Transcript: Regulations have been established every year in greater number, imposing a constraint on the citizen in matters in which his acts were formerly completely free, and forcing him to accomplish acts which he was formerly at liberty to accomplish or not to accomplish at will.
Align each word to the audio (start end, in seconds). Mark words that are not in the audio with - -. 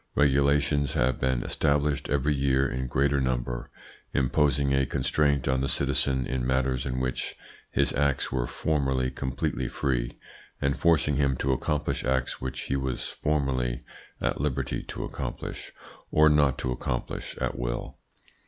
Regulations 0.15 0.93
have 0.93 1.19
been 1.19 1.43
established 1.43 2.09
every 2.09 2.33
year 2.33 2.67
in 2.67 2.87
greater 2.87 3.21
number, 3.21 3.69
imposing 4.15 4.73
a 4.73 4.87
constraint 4.87 5.47
on 5.47 5.61
the 5.61 5.69
citizen 5.69 6.25
in 6.25 6.43
matters 6.43 6.87
in 6.87 6.99
which 6.99 7.35
his 7.69 7.93
acts 7.93 8.31
were 8.31 8.47
formerly 8.47 9.11
completely 9.11 9.67
free, 9.67 10.17
and 10.59 10.75
forcing 10.75 11.17
him 11.17 11.37
to 11.37 11.53
accomplish 11.53 12.03
acts 12.03 12.41
which 12.41 12.61
he 12.61 12.75
was 12.75 13.09
formerly 13.09 13.79
at 14.19 14.41
liberty 14.41 14.81
to 14.81 15.03
accomplish 15.03 15.71
or 16.09 16.29
not 16.29 16.57
to 16.57 16.71
accomplish 16.71 17.37
at 17.37 17.55
will. 17.55 17.99